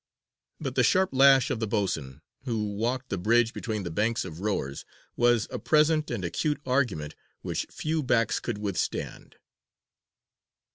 But 0.59 0.73
the 0.73 0.81
sharp 0.83 1.11
lash 1.13 1.51
of 1.51 1.59
the 1.59 1.67
boatswain, 1.67 2.21
who 2.45 2.73
walked 2.73 3.09
the 3.09 3.19
bridge 3.19 3.53
between 3.53 3.83
the 3.83 3.91
banks 3.91 4.25
of 4.25 4.39
rowers, 4.39 4.83
was 5.15 5.47
a 5.51 5.59
present 5.59 6.09
and 6.09 6.25
acute 6.25 6.59
argument 6.65 7.13
which 7.43 7.67
few 7.69 8.01
backs 8.01 8.39
could 8.39 8.57
withstand. 8.57 9.35